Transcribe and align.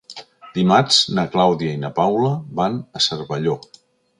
Dimarts 0.53 0.97
na 1.17 1.25
Clàudia 1.35 1.75
i 1.75 1.81
na 1.83 1.91
Paula 1.99 2.33
van 2.61 2.81
a 3.01 3.07
Cervelló. 3.09 3.59